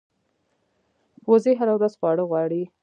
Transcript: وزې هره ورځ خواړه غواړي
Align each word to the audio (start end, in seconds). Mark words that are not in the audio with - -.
وزې 1.29 1.53
هره 1.59 1.73
ورځ 1.75 1.93
خواړه 1.99 2.23
غواړي 2.29 2.63